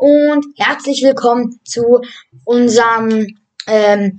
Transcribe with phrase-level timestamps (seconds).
[0.00, 2.00] und herzlich willkommen zu
[2.44, 4.18] unserem ähm,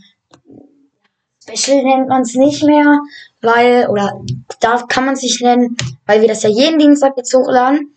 [1.41, 2.99] Special nennt man es nicht mehr,
[3.41, 4.21] weil, oder
[4.59, 5.75] da kann man es nicht nennen,
[6.05, 7.95] weil wir das ja jeden Dienstag jetzt hochladen.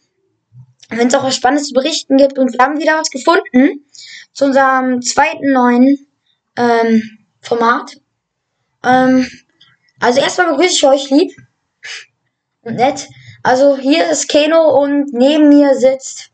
[0.88, 3.84] Wenn es auch was Spannendes zu berichten gibt und wir haben wieder was gefunden
[4.32, 6.06] zu unserem zweiten neuen
[6.56, 7.02] ähm,
[7.42, 7.98] Format.
[8.82, 9.28] Ähm,
[10.00, 11.36] also erstmal begrüße ich euch lieb
[12.62, 13.08] und nett.
[13.42, 16.30] Also hier ist Keno und neben mir sitzt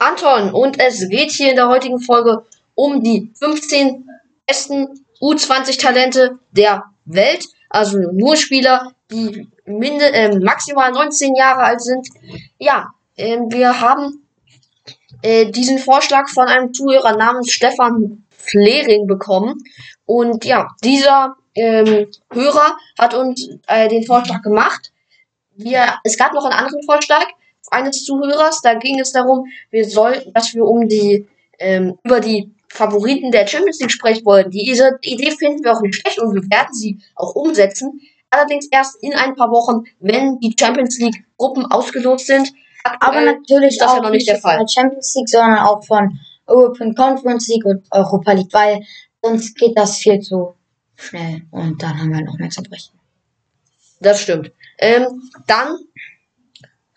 [0.00, 4.08] Anton und es geht hier in der heutigen Folge um die 15
[4.46, 7.46] besten U20-Talente der Welt.
[7.68, 12.08] Also nur Spieler, die minde, äh, maximal 19 Jahre alt sind.
[12.58, 14.26] Ja, äh, wir haben
[15.22, 19.62] äh, diesen Vorschlag von einem Zuhörer namens Stefan Flering bekommen.
[20.06, 24.92] Und ja, dieser ähm, Hörer hat uns äh, den Vorschlag gemacht.
[25.54, 27.26] Wir, es gab noch einen anderen Vorschlag
[27.70, 28.60] eines Zuhörers.
[28.62, 31.26] Da ging es darum, wir sollten, dass wir um die
[31.58, 34.50] ähm, über die Favoriten der Champions League sprechen wollten.
[34.50, 38.00] Diese Idee finden wir auch nicht schlecht und wir werden sie auch umsetzen.
[38.30, 42.52] Allerdings erst in ein paar Wochen, wenn die Champions League Gruppen ausgelost sind.
[42.84, 44.56] Aktuell aber natürlich ist das auch ja noch nicht der Fall.
[44.56, 48.82] Von der Champions League, sondern auch von European Conference League und Europa League, weil
[49.22, 50.54] sonst geht das viel zu
[50.96, 52.98] schnell und dann haben wir noch mehr zu berichten.
[54.00, 54.52] Das stimmt.
[54.78, 55.76] Ähm, dann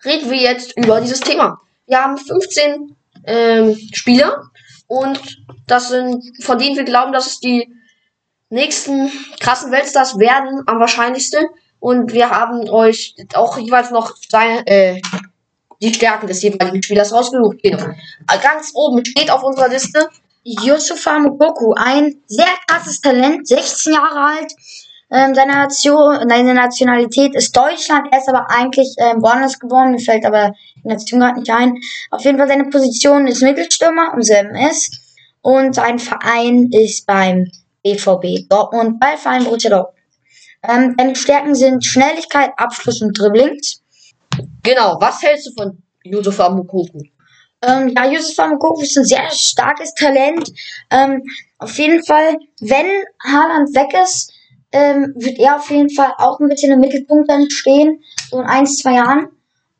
[0.05, 1.59] reden wir jetzt über dieses Thema.
[1.87, 4.43] Wir haben 15 ähm, Spieler
[4.87, 5.19] und
[5.67, 7.73] das sind, von denen wir glauben, dass es die
[8.49, 11.45] nächsten krassen Weltstars werden, am wahrscheinlichsten.
[11.79, 15.01] Und wir haben euch auch jeweils noch seine, äh,
[15.81, 17.57] die Stärken des jeweiligen Spielers rausgesucht.
[17.61, 17.83] Genau.
[18.41, 20.07] Ganz oben steht auf unserer Liste
[20.43, 24.53] Yusufa Mugoku, ein sehr krasses Talent, 16 Jahre alt,
[25.13, 28.07] ähm, seine, Nation, seine Nationalität ist Deutschland.
[28.11, 29.91] Er ist aber eigentlich ähm, woanders geboren.
[29.91, 31.75] Mir fällt aber die Nation gerade nicht ein.
[32.09, 34.99] Auf jeden Fall seine Position ist Mittelstürmer im selben ist.
[35.41, 37.45] Und sein Verein ist beim
[37.83, 39.99] BVB Dortmund, bei Verein Borussia Dortmund.
[40.67, 43.81] Ähm, seine Stärken sind Schnelligkeit, Abschluss und Dribblings.
[44.63, 44.97] Genau.
[44.99, 47.01] Was hältst du von Yusufa Mugoku?
[47.61, 50.51] Ähm, ja, Yusuf Mukoko ist ein sehr starkes Talent.
[50.89, 51.21] Ähm,
[51.59, 52.87] auf jeden Fall, wenn
[53.23, 54.32] Haaland weg ist,
[54.73, 58.47] ähm, wird er auf jeden Fall auch ein bisschen im Mittelpunkt dann stehen, so in
[58.47, 59.27] ein, zwei Jahren.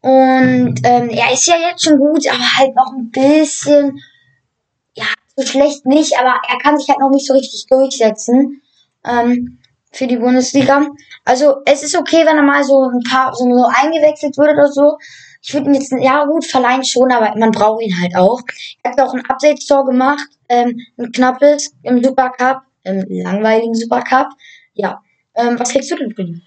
[0.02, 4.00] Und ähm, er ist ja jetzt schon gut, aber halt noch ein bisschen,
[4.94, 5.06] ja,
[5.36, 8.62] so schlecht nicht, aber er kann sich halt noch nicht so richtig durchsetzen
[9.06, 9.60] ähm,
[9.92, 10.88] für die Bundesliga.
[11.26, 14.68] Also es ist okay, wenn er mal so ein paar so, so eingewechselt wird oder
[14.68, 14.98] so.
[15.42, 18.42] Ich würde ihn jetzt, ja gut, verleihen schon, aber man braucht ihn halt auch.
[18.84, 24.28] Er hat auch ein Update-Tor gemacht, ähm, ein knappes im Supercup, im langweiligen Supercup.
[24.74, 25.02] Ja.
[25.36, 26.42] Ähm, was hältst du denn von ihm?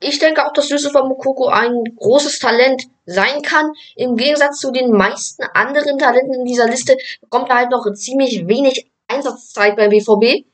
[0.00, 3.72] Ich denke auch, dass Yusufa Mukoko ein großes Talent sein kann.
[3.96, 8.46] Im Gegensatz zu den meisten anderen Talenten in dieser Liste bekommt er halt noch ziemlich
[8.46, 10.44] wenig Einsatzzeit beim BVB.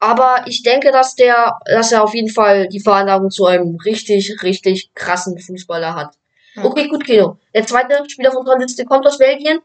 [0.00, 4.42] Aber ich denke, dass der, dass er auf jeden Fall die Veranlagung zu einem richtig,
[4.42, 6.14] richtig krassen Fußballer hat.
[6.62, 7.38] Okay, gut, Kino.
[7.54, 9.60] Der zweite Spieler von unserer Liste kommt aus Belgien.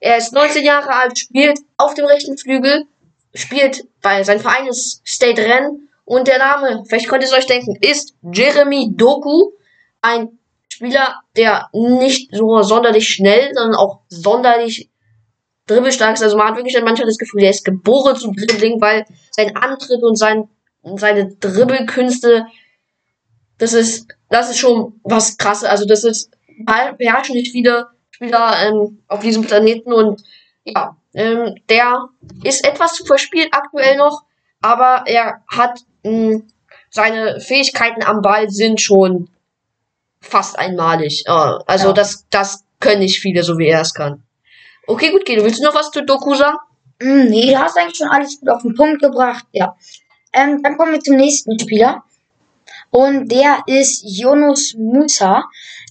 [0.00, 2.84] Er ist 19 Jahre alt, spielt auf dem rechten Flügel,
[3.34, 7.44] spielt bei, sein Verein ist State Rennes und der Name, vielleicht könnt ihr es euch
[7.44, 9.50] denken, ist Jeremy Doku.
[10.00, 10.38] Ein
[10.72, 14.88] Spieler, der nicht so sonderlich schnell, sondern auch sonderlich
[15.66, 16.22] dribbelstark ist.
[16.22, 20.02] Also man hat wirklich manchmal das Gefühl, der ist geboren zum Dribbling, weil sein Antritt
[20.02, 20.48] und sein,
[20.96, 22.46] seine Dribbelkünste,
[23.58, 25.68] das ist, das ist schon was krasses.
[25.68, 26.30] Also das ist,
[26.96, 30.22] beherrschen nicht viele Spieler ähm, auf diesem Planeten und
[30.64, 32.08] ja, ähm, der
[32.44, 34.22] ist etwas zu verspielt aktuell noch,
[34.62, 35.80] aber er hat
[36.10, 36.42] mh,
[36.90, 39.28] seine Fähigkeiten am Ball sind schon
[40.20, 41.24] fast einmalig.
[41.28, 41.92] Uh, also ja.
[41.92, 44.22] das, das können nicht viele, so wie er es kann.
[44.86, 46.58] Okay, gut, Guido, willst du noch was zu Doku sagen?
[47.00, 49.44] Mm, nee, du hast eigentlich schon alles gut auf den Punkt gebracht.
[49.52, 49.76] Ja.
[50.32, 52.02] Ähm, dann kommen wir zum nächsten Spieler.
[52.90, 55.44] Und der ist Jonas Musa.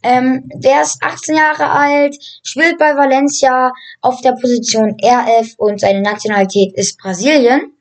[0.03, 6.02] Ähm, der ist 18 Jahre alt, spielt bei Valencia auf der Position RF und seine
[6.02, 7.77] Nationalität ist Brasilien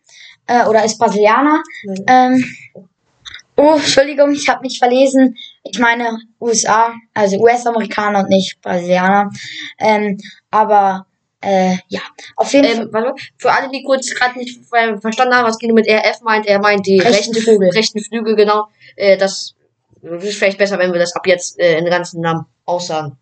[0.46, 1.62] äh, oder ist Brasilianer.
[2.06, 2.44] Ähm,
[3.56, 5.36] oh, Entschuldigung, ich habe mich verlesen.
[5.62, 9.30] Ich meine USA, also US-Amerikaner und nicht Brasilianer.
[9.78, 10.18] Ähm,
[10.50, 11.06] aber
[11.40, 12.00] äh, ja,
[12.36, 13.14] auf jeden ähm, Fall.
[13.38, 14.58] Für alle, die kurz gerade nicht
[15.00, 17.70] verstanden haben, was Guido mit RF meint, er meint die rechten, rechten Flügel.
[17.70, 18.68] Rechten Flügel, genau.
[18.96, 19.54] Äh, das
[20.02, 23.18] ist vielleicht besser, wenn wir das ab jetzt äh, in ganzen Namen aussagen.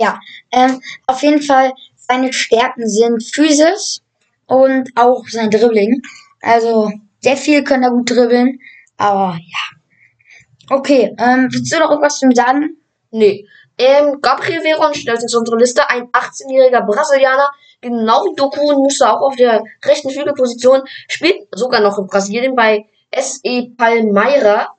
[0.00, 0.18] Ja,
[0.50, 4.02] ähm, auf jeden Fall, seine Stärken sind Physis,
[4.50, 6.02] und auch sein Dribbling.
[6.42, 8.58] Also sehr viel kann er gut dribbeln,
[8.96, 10.76] aber ja.
[10.76, 12.76] Okay, ähm, willst du noch irgendwas zu ihm sagen?
[13.10, 13.46] Nee.
[13.78, 17.48] Ähm, Gabriel Veron stellt uns unsere Liste, ein 18-jähriger Brasilianer,
[17.80, 22.54] genau wie Doku und Musa auch auf der rechten Flügelposition, spielt sogar noch in Brasilien
[22.54, 22.86] bei
[23.16, 24.74] SE Palmeira.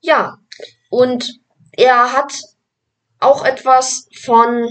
[0.00, 0.38] Ja,
[0.90, 1.38] und
[1.72, 2.32] er hat
[3.20, 4.68] auch etwas von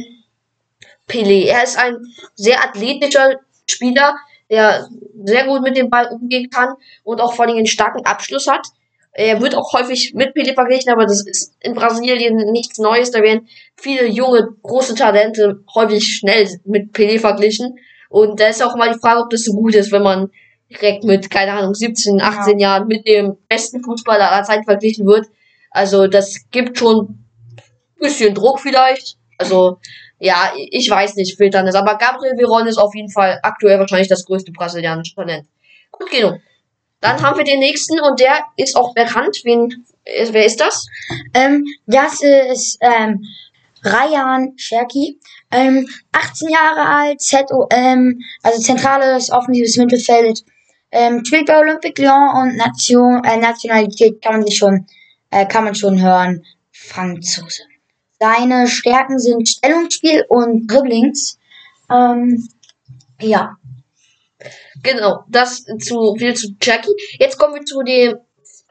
[1.07, 1.45] Pelé.
[1.45, 1.97] Er ist ein
[2.35, 4.15] sehr athletischer Spieler,
[4.51, 4.87] der
[5.23, 8.67] sehr gut mit dem Ball umgehen kann und auch vor allem einen starken Abschluss hat.
[9.13, 13.11] Er wird auch häufig mit Pelé verglichen, aber das ist in Brasilien nichts Neues.
[13.11, 17.77] Da werden viele junge, große Talente häufig schnell mit Pelé verglichen.
[18.09, 20.31] Und da ist auch mal die Frage, ob das so gut ist, wenn man
[20.69, 22.69] direkt mit, keine Ahnung, 17, 18 ja.
[22.69, 25.27] Jahren mit dem besten Fußballer aller Zeit verglichen wird.
[25.69, 27.63] Also das gibt schon ein
[27.99, 29.17] bisschen Druck vielleicht.
[29.37, 29.79] Also
[30.21, 31.75] ja, ich weiß nicht, filtern ist.
[31.75, 35.47] Aber Gabriel Veron ist auf jeden Fall aktuell wahrscheinlich das größte brasilianische Talent.
[35.91, 36.35] Gut genug.
[36.99, 39.41] Dann haben wir den nächsten und der ist auch bekannt.
[39.43, 40.85] Wen, wer ist das?
[41.33, 43.23] Ähm, das ist ähm,
[43.83, 45.19] Ryan Cherky.
[45.49, 50.43] Ähm, 18 Jahre alt, ZOM, also zentrales offensives Mittelfeld.
[50.91, 54.85] Ähm, spielt bei Olympique Lyon und Nation, äh, Nationalität kann man sich schon,
[55.31, 56.43] äh, kann man schon hören.
[56.71, 57.63] Franzose.
[58.21, 61.39] Seine Stärken sind Stellungsspiel und Dribblings.
[61.89, 62.47] Ähm,
[63.19, 63.57] ja.
[64.83, 66.93] Genau, das zu viel zu Jackie.
[67.19, 68.19] Jetzt kommen wir zu dem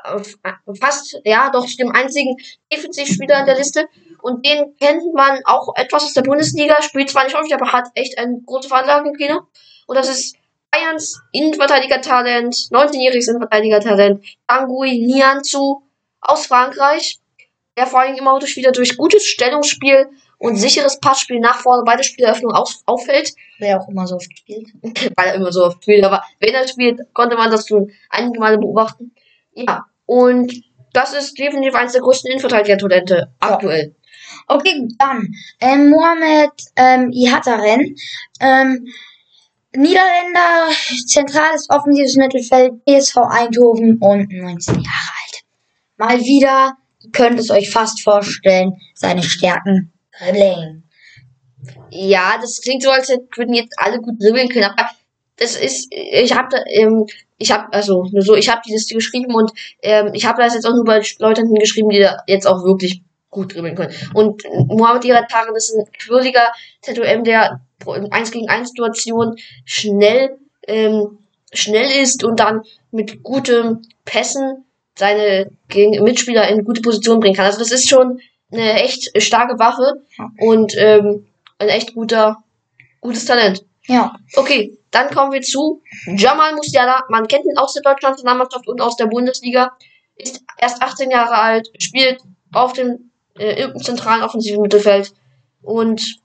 [0.04, 2.36] äh, fast, ja, doch dem einzigen
[2.72, 3.88] Defensivspieler in der Liste.
[4.22, 7.88] Und den kennt man auch etwas aus der Bundesliga, spielt zwar nicht häufig, aber hat
[7.94, 9.40] echt eine große Veranlagung im Kino.
[9.88, 10.36] Und das ist
[10.70, 15.82] Bayerns Innenverteidiger-Talent, 19-jähriges Innenverteidiger-Talent, Tanguy Nianzu
[16.20, 17.18] aus Frankreich
[17.76, 20.08] der vor allem immer wieder durch gutes Stellungsspiel
[20.38, 23.32] und sicheres Passspiel nach vorne bei der Spieleröffnung auf, auffällt.
[23.58, 24.68] Wer auch immer so oft spielt.
[24.82, 28.40] Weil er immer so oft spielt, aber wenn er spielt, konnte man das schon einige
[28.40, 29.14] Male beobachten.
[29.54, 30.52] Ja, und
[30.92, 33.94] das ist definitiv eines der größten Innenverteidiger-Talente aktuell.
[34.48, 35.28] Okay, dann
[35.60, 37.94] ähm, Mohamed ähm, Ihataren,
[38.40, 38.86] ähm,
[39.72, 40.68] Niederländer,
[41.06, 45.44] zentrales offensives Mittelfeld, PSV Eindhoven und 19 Jahre alt.
[45.96, 46.76] Mal wieder
[47.12, 50.84] könnt es euch fast vorstellen, seine Stärken dribbeln.
[51.90, 54.90] Ja, das klingt so, als würden jetzt alle gut dribbeln können, aber
[55.36, 57.06] das ist, ich habe da, ähm,
[57.38, 59.50] ich habe also nur so, ich habe die Liste geschrieben und
[59.82, 63.02] ähm, ich habe das jetzt auch nur bei Leuten geschrieben, die da jetzt auch wirklich
[63.30, 63.94] gut dribbeln können.
[64.12, 70.36] Und Mohamed Irataren ist ein quirliger ZOM, der in 1 gegen 1 Situation schnell,
[70.66, 71.18] ähm,
[71.52, 74.66] schnell ist und dann mit gutem Pässen
[75.00, 77.46] seine Mitspieler in gute Position bringen kann.
[77.46, 78.20] Also das ist schon
[78.52, 80.02] eine echt starke Waffe
[80.38, 81.26] und ähm,
[81.58, 82.36] ein echt guter,
[83.00, 83.64] gutes Talent.
[83.86, 84.14] Ja.
[84.36, 87.04] Okay, dann kommen wir zu Jamal Musiala.
[87.08, 89.72] Man kennt ihn aus der deutschen Nationalmannschaft und aus der Bundesliga.
[90.16, 92.20] Ist erst 18 Jahre alt, spielt
[92.52, 95.14] auf dem äh, im zentralen offensiven Mittelfeld
[95.62, 96.20] und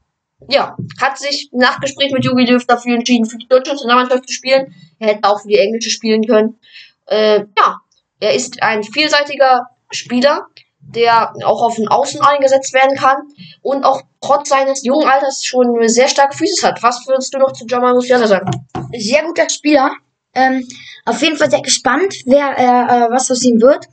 [0.50, 4.33] ja, hat sich nach Gespräch mit Jogi Löw dafür entschieden, für die deutsche Nationalmannschaft zu
[4.33, 4.75] spielen.
[5.00, 6.60] Er hätte auch für die englische spielen können.
[7.06, 7.78] Äh, ja,
[8.20, 10.48] er ist ein vielseitiger Spieler,
[10.80, 13.18] der auch auf den Außen eingesetzt werden kann
[13.62, 16.84] und auch trotz seines jungen Alters schon sehr starke Füße hat.
[16.84, 18.50] Was würdest du noch zu Jamal Musiala sagen?
[18.96, 19.92] Sehr guter Spieler.
[20.34, 20.68] Ähm,
[21.06, 23.86] auf jeden Fall sehr gespannt, wer äh, was aus ihm wird.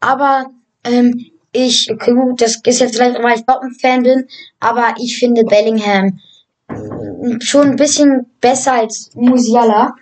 [0.00, 0.50] Aber
[0.84, 4.28] ähm, ich, okay, gut, das ist jetzt vielleicht, weil ich Dortmund-Fan bin,
[4.60, 6.18] aber ich finde Bellingham
[7.40, 9.94] schon ein bisschen besser als Musiala.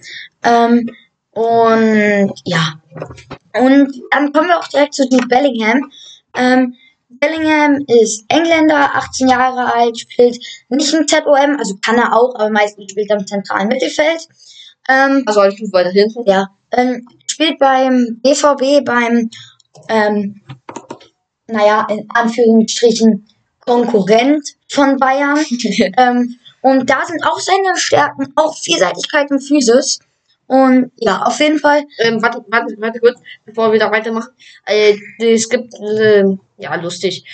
[0.43, 0.91] Ähm,
[1.35, 2.81] und ja.
[3.59, 5.91] Und dann kommen wir auch direkt zu Jude Bellingham.
[6.37, 6.75] Ähm,
[7.09, 10.39] Bellingham ist Engländer, 18 Jahre alt, spielt
[10.69, 14.29] nicht im ZOM, also kann er auch, aber meistens spielt er im zentralen Mittelfeld.
[14.89, 16.25] Ähm, also ein Stück weiter hinten.
[16.27, 16.49] Ja.
[16.73, 19.31] Ähm, spielt beim BVB, beim,
[19.89, 20.43] ähm,
[21.47, 23.27] naja, in Anführungsstrichen
[23.61, 25.39] Konkurrent von Bayern.
[25.97, 30.01] ähm, und da sind auch seine Stärken, auch Vielseitigkeit und Physis.
[30.47, 31.85] Und ja, auf jeden Fall.
[31.99, 34.31] Ähm, warte, warte, warte kurz, bevor wir da weitermachen.
[34.67, 36.25] Äh, es gibt, äh,
[36.59, 37.25] ja, lustig.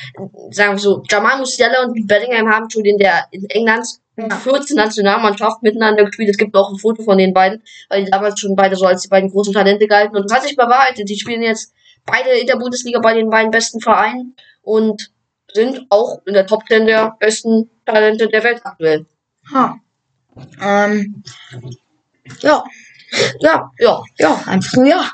[0.50, 3.86] Sagen wir so, Jamal Musiala und Bellingham haben schon in der in England
[4.16, 4.28] ja.
[4.28, 6.30] 14 Nationalmannschaft miteinander gespielt.
[6.30, 9.02] Es gibt auch ein Foto von den beiden, weil die damals schon beide so als
[9.02, 10.16] die beiden großen Talente galten.
[10.16, 11.08] Und das hat sich bewahrheitet.
[11.08, 11.74] Die spielen jetzt
[12.06, 15.10] beide in der Bundesliga bei den beiden besten Vereinen und
[15.52, 19.06] sind auch in der Top 10 der besten Talente der Welt aktuell.
[19.52, 19.76] Ha.
[20.60, 21.22] Ähm,
[22.40, 22.62] ja.
[23.40, 25.10] Ja, ja, ja, einfach nur ja.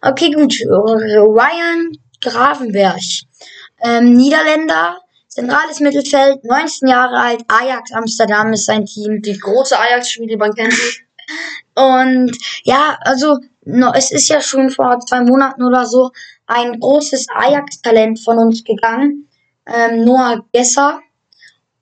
[0.00, 0.54] Okay, gut.
[0.64, 3.00] Ryan Gravenberg.
[3.82, 4.98] Ähm, Niederländer,
[5.28, 9.20] zentrales Mittelfeld, 19 Jahre alt, Ajax Amsterdam ist sein Team.
[9.20, 11.04] Die große Ajax-Schmiede, man kennt sie.
[11.74, 16.10] Und ja, also no, es ist ja schon vor zwei Monaten oder so
[16.46, 19.28] ein großes Ajax-Talent von uns gegangen.
[19.66, 21.00] Ähm, Noah Gesser.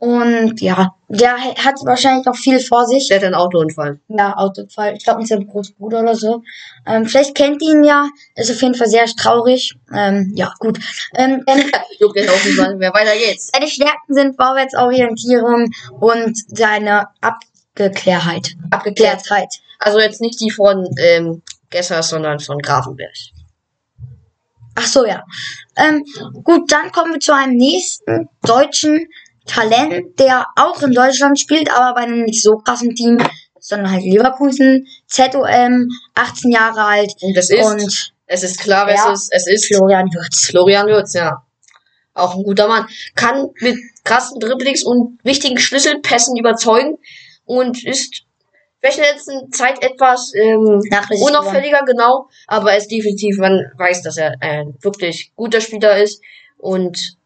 [0.02, 3.06] Und ja, der hat wahrscheinlich noch viel vor sich.
[3.06, 4.00] Der hat einen Autounfall.
[4.08, 4.96] Ja, Autounfall.
[4.96, 6.42] Ich glaube, mit seinem Großbruder oder so.
[6.88, 8.08] Ähm, vielleicht kennt ihr ihn ja.
[8.34, 9.76] Ist auf jeden Fall sehr traurig.
[9.94, 10.80] Ähm, ja, gut.
[11.14, 11.44] Ähm,
[12.00, 12.92] Juckt den auch niemand mehr.
[12.92, 13.50] Weiter geht's.
[13.54, 18.56] seine Stärken sind Vorwärtsorientierung und seine Abgeklärtheit.
[18.72, 19.54] Abgeklärtheit.
[19.78, 23.14] Also jetzt nicht die von ähm, Gessers, sondern von Grafenberg.
[24.74, 25.22] Ach so, ja.
[25.76, 26.04] Ähm,
[26.42, 29.06] gut, dann kommen wir zu einem nächsten deutschen
[29.46, 33.18] Talent, der auch in Deutschland spielt, aber bei einem nicht so krassen Team,
[33.58, 38.96] sondern halt Leverkusen, ZOM, 18 Jahre alt Und es ist, und es ist klar, wer
[38.96, 39.12] Ja.
[39.12, 39.28] es ist.
[39.32, 40.46] Es ist Florian Würz.
[40.46, 41.42] Florian Würz, ja.
[42.14, 42.86] Auch ein guter Mann.
[43.14, 46.98] Kann mit krassen Dribblings und wichtigen Schlüsselpässen überzeugen
[47.44, 48.24] und ist
[48.80, 50.80] vielleicht in der letzten Zeit etwas ähm,
[51.20, 56.20] unauffälliger, genau, aber er ist definitiv, man weiß, dass er ein wirklich guter Spieler ist
[56.58, 57.16] und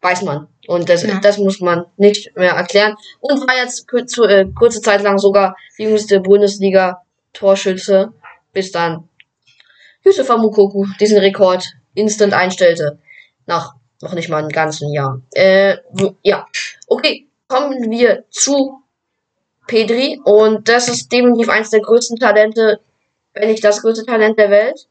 [0.00, 0.46] weiß man.
[0.68, 1.18] Und das, Ja.
[1.18, 2.94] das muss man nicht mehr erklären.
[3.20, 8.12] Und war jetzt zu, äh, kurze Zeit lang sogar die jüngste Bundesliga-Torschütze,
[8.52, 9.08] bis dann
[10.04, 12.98] Yusufa Mukoku diesen Rekord instant einstellte.
[13.46, 15.22] Nach noch nicht mal einem ganzen Jahr.
[15.32, 15.78] Äh,
[16.22, 16.46] ja.
[16.86, 18.82] Okay, kommen wir zu
[19.66, 20.20] Pedri.
[20.22, 22.78] Und das ist definitiv eines der größten Talente,
[23.32, 24.86] wenn nicht das größte Talent der Welt.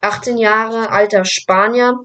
[0.00, 2.00] 18 Jahre alter Spanier.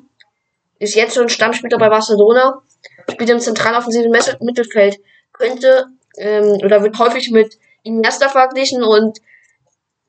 [0.77, 2.61] Ist jetzt schon Stammspieler bei Barcelona.
[3.09, 4.11] Spielt im zentraloffensiven
[4.41, 4.97] Mittelfeld.
[5.33, 5.87] Könnte,
[6.17, 9.19] ähm, oder wird häufig mit Iniesta verglichen und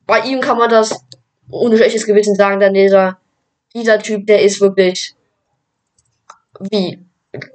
[0.05, 1.05] bei ihm kann man das
[1.51, 3.19] ohne schlechtes Gewissen sagen, denn dieser,
[3.73, 5.13] dieser Typ, der ist wirklich
[6.71, 7.05] wie,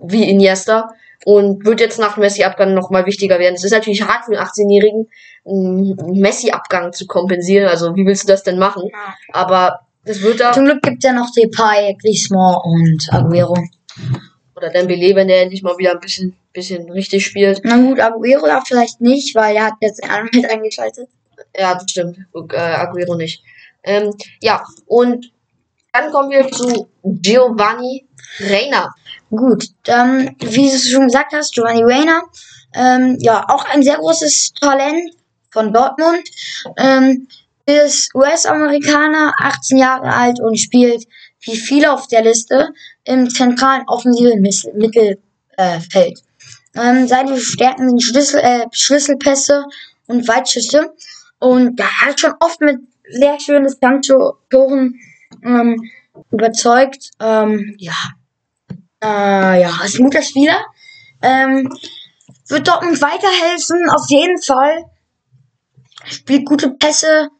[0.00, 0.90] wie Iniesta
[1.24, 3.54] und wird jetzt nach dem Messi-Abgang nochmal wichtiger werden.
[3.54, 5.08] Es ist natürlich hart für einen 18-Jährigen,
[5.46, 7.68] einen Messi-Abgang zu kompensieren.
[7.68, 8.90] Also, wie willst du das denn machen?
[9.32, 13.56] Aber das wird da, Zum Glück gibt es ja noch Depay, Griezmann und Aguero.
[14.56, 17.60] Oder Dembele, wenn der endlich mal wieder ein bisschen, bisschen richtig spielt.
[17.64, 21.08] Na gut, Aguero ja vielleicht nicht, weil er hat jetzt mit eingeschaltet.
[21.56, 22.18] Ja, das stimmt.
[22.52, 23.42] Äh, Aguero nicht.
[23.82, 25.32] Ähm, ja, und
[25.92, 28.06] dann kommen wir zu Giovanni
[28.40, 28.94] Reina.
[29.30, 32.22] Gut, ähm, wie du schon gesagt hast, Giovanni Reina,
[32.74, 35.14] ähm, ja, auch ein sehr großes Talent
[35.50, 36.28] von Dortmund,
[36.76, 37.28] ähm,
[37.66, 41.06] ist US-Amerikaner, 18 Jahre alt und spielt,
[41.40, 42.70] wie viele auf der Liste,
[43.04, 45.18] im zentralen offensiven Mittelfeld.
[45.56, 46.12] Äh,
[46.76, 49.64] ähm, seine Stärken sind Schlüssel, äh, Schlüsselpässe
[50.06, 50.92] und Weitschüsse
[51.38, 52.78] und er hat schon oft mit
[53.10, 54.98] sehr schönen Distanztoren
[55.42, 55.90] ähm,
[56.30, 57.10] überzeugt.
[57.20, 57.96] Ähm, ja,
[59.02, 60.64] äh, ja, ist ein guter Spieler.
[61.22, 61.70] Ähm,
[62.48, 64.84] wird Dortmund weiterhelfen, auf jeden Fall.
[66.06, 67.30] Spielt gute Pässe.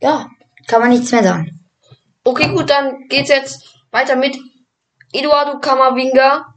[0.00, 0.28] Ja,
[0.66, 1.60] kann man nichts mehr sagen.
[2.24, 4.36] Okay, gut, dann geht's jetzt weiter mit
[5.12, 6.54] Eduardo Camavinga,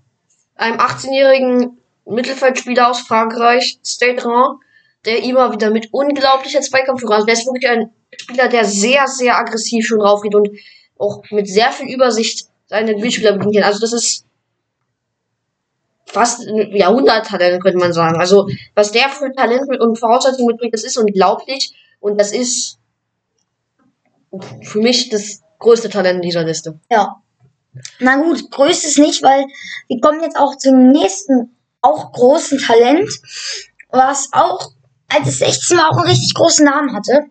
[0.56, 4.60] einem 18-jährigen Mittelfeldspieler aus Frankreich, Stade Rennes,
[5.06, 9.38] der immer wieder mit unglaublicher Zweikampfführung, also der ist wirklich ein Spieler, der sehr, sehr
[9.38, 10.50] aggressiv schon raufgeht und
[10.98, 13.64] auch mit sehr viel Übersicht seine Mitspieler bedienen kann.
[13.64, 14.26] Also das ist
[16.06, 18.18] fast ein Jahrhunderttalent, könnte man sagen.
[18.18, 22.80] Also was der für Talent und Voraussetzungen mitbringt, das ist unglaublich und das ist
[24.64, 26.80] für mich das größte Talent dieser Liste.
[26.90, 27.22] Ja.
[28.00, 29.46] Na gut, größtes nicht, weil
[29.88, 33.10] wir kommen jetzt auch zum nächsten, auch großen Talent,
[33.90, 34.72] was auch
[35.10, 37.26] als 16 Mal auch einen richtig großen Namen hatte.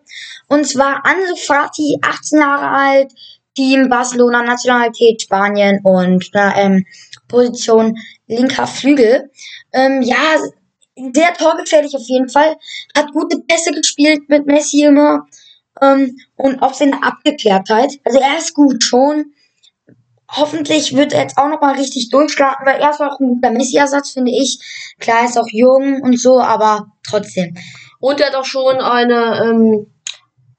[0.47, 3.13] Und zwar Ansu Fati, 18 Jahre alt,
[3.55, 6.85] Team Barcelona, Nationalität Spanien und na, ähm,
[7.27, 7.97] Position
[8.27, 9.31] linker Flügel.
[9.73, 10.37] Ähm, ja,
[11.13, 12.55] sehr torgefährlich auf jeden Fall.
[12.95, 15.25] Hat gute Pässe gespielt mit Messi immer.
[15.81, 17.93] Ähm, und auch seine Abgeklärtheit.
[18.03, 19.33] Also er ist gut schon.
[20.29, 24.11] Hoffentlich wird er jetzt auch nochmal richtig durchstarten, weil er ist auch ein guter Messi-Ersatz,
[24.11, 24.59] finde ich.
[24.99, 27.55] Klar, er ist auch jung und so, aber trotzdem.
[27.99, 29.87] Und er hat auch schon eine ähm,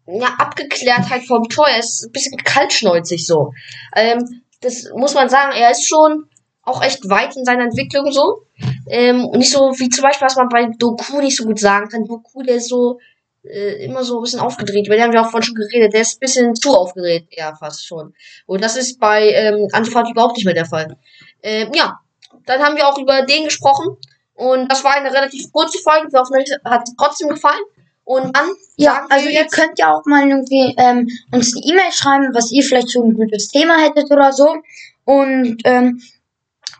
[0.06, 1.68] ja, Abgeklärtheit vom Tor.
[1.68, 3.52] Er ist ein bisschen kaltschnäuzig so.
[3.94, 6.24] Ähm, das muss man sagen, er ist schon
[6.62, 8.42] auch echt weit in seiner Entwicklung so.
[8.90, 12.04] Ähm, nicht so wie zum Beispiel, was man bei Doku nicht so gut sagen kann.
[12.04, 12.98] Doku, der ist so
[13.44, 14.86] äh, immer so ein bisschen aufgedreht.
[14.86, 15.92] Über den haben wir auch vorhin schon geredet.
[15.92, 18.14] Der ist ein bisschen zu aufgedreht, ja, fast schon.
[18.46, 20.96] Und das ist bei ähm, Antifat überhaupt nicht mehr der Fall.
[21.42, 21.98] Ähm, ja,
[22.46, 23.96] dann haben wir auch über den gesprochen.
[24.34, 26.12] Und das war eine relativ kurze Folge.
[26.12, 27.62] Wir hoffen, euch hat es trotzdem gefallen.
[28.04, 32.30] Und dann Ja, also ihr könnt ja auch mal irgendwie ähm, uns eine E-Mail schreiben,
[32.32, 34.56] was ihr vielleicht so ein gutes Thema hättet oder so.
[35.04, 36.00] Und ähm,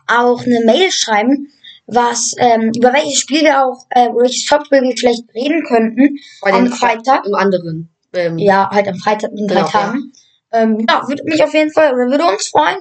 [0.07, 1.51] auch eine Mail schreiben,
[1.91, 6.17] was ähm, über welches Spiel wir auch, äh, über welches Topspiel wir vielleicht reden könnten
[6.41, 7.25] am Freitag.
[7.25, 7.89] im anderen.
[8.13, 10.11] Ähm, Ja, halt am Freitag in drei Genau, Tagen.
[10.51, 12.77] Ähm, ja, würde mich auf jeden Fall, oder würde uns freuen,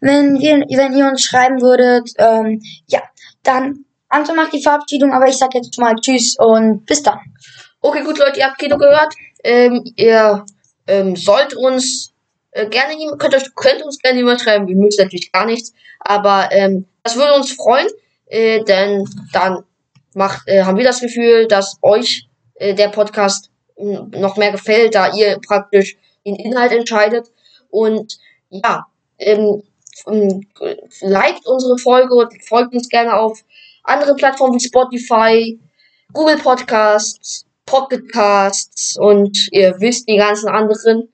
[0.00, 2.10] wenn, wir, wenn ihr uns schreiben würdet.
[2.18, 3.02] Ähm, ja,
[3.44, 7.18] dann Anton macht die Verabschiedung, aber ich sag jetzt schon mal Tschüss und bis dann.
[7.80, 9.14] Okay, gut, Leute, ihr habt Kino gehört.
[9.42, 10.44] Ähm, ihr
[10.86, 12.12] ähm, sollt uns
[12.52, 14.66] äh, gerne, könnt, euch, könnt uns gerne jemand schreiben.
[14.66, 15.72] Wir müssen natürlich gar nichts.
[16.00, 17.88] Aber ähm, das würde uns freuen,
[18.34, 19.62] äh, denn dann
[20.14, 25.12] macht, äh, haben wir das Gefühl, dass euch äh, der Podcast noch mehr gefällt, da
[25.14, 27.30] ihr praktisch den Inhalt entscheidet.
[27.70, 28.18] Und
[28.50, 28.86] ja,
[29.18, 29.62] ähm,
[30.06, 30.46] ähm,
[31.00, 33.44] liked unsere Folge und folgt uns gerne auf
[33.84, 35.60] andere Plattformen wie Spotify,
[36.12, 41.08] Google Podcasts, Pocket Casts und ihr wisst die ganzen anderen.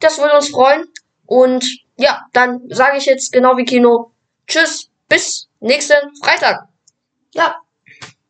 [0.00, 0.86] Das würde uns freuen.
[1.24, 1.64] Und
[1.96, 4.12] ja, dann sage ich jetzt genau wie Kino.
[4.46, 6.68] Tschüss, bis nächsten Freitag.
[7.34, 7.56] Ja,